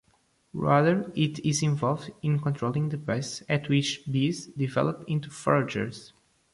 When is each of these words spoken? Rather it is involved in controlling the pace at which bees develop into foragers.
Rather 0.55 1.11
it 1.15 1.37
is 1.45 1.61
involved 1.61 2.09
in 2.23 2.39
controlling 2.41 2.89
the 2.89 2.97
pace 2.97 3.43
at 3.47 3.69
which 3.69 4.01
bees 4.11 4.47
develop 4.47 5.03
into 5.07 5.29
foragers. 5.29 6.13